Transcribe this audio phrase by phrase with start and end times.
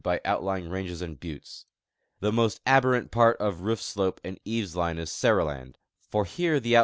[0.03, 1.67] y outlying ranges and buttes.
[2.21, 5.75] The most aberrant part of roof slojie and eaves line is Seriland;
[6.11, 6.79] hirhere the outl.